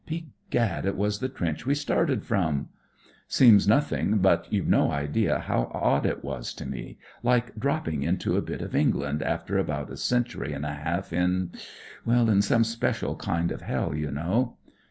[0.07, 2.69] Begad, it was the trench we started from!
[3.27, 8.41] Seems nothing, but you've no idea how odd it was to me; like di'opping into a
[8.41, 11.51] bit of England, after about a century and a half in—
[12.07, 14.57] in some special kind of hell, you know.